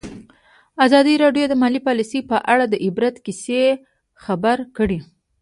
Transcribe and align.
ازادي 0.85 1.13
راډیو 1.23 1.45
د 1.49 1.53
مالي 1.61 1.79
پالیسي 1.87 2.19
په 2.29 2.37
اړه 2.51 2.65
د 2.67 2.75
عبرت 2.85 3.15
کیسې 3.25 3.61
خبر 4.23 4.57
کړي. 4.77 4.99